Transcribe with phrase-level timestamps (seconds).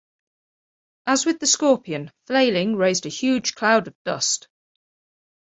[1.05, 4.47] As with the Scorpion, flailing raised a huge cloud of dust.